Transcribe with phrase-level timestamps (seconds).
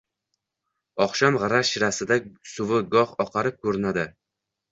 [1.05, 2.17] Oqshom g‘ira-shirasida
[2.53, 4.09] suvi goh oqarib ko‘rinardi.